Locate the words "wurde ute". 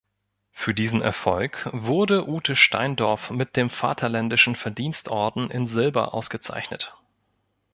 1.73-2.55